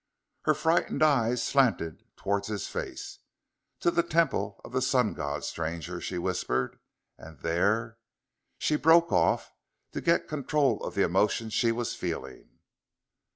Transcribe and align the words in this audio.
Her 0.45 0.55
frightened 0.55 1.03
eyes 1.03 1.43
slanted 1.43 2.03
towards 2.17 2.47
his 2.47 2.67
face. 2.67 3.19
"To 3.81 3.91
the 3.91 4.01
Temple 4.01 4.59
of 4.65 4.71
the 4.71 4.81
Sun 4.81 5.13
God, 5.13 5.43
Stranger," 5.43 6.01
she 6.01 6.17
whispered. 6.17 6.79
"And 7.19 7.39
there" 7.41 7.99
She 8.57 8.77
broke 8.77 9.11
off, 9.11 9.51
to 9.91 10.01
get 10.01 10.27
control 10.27 10.83
of 10.83 10.95
the 10.95 11.03
emotion 11.03 11.51
she 11.51 11.71
was 11.71 11.93
feeling. 11.93 12.49